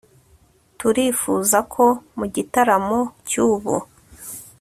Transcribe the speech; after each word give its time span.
turifuzako 0.77 1.85
mu 2.17 2.25
gitaramo 2.35 2.99
cy'ubu 3.27 3.75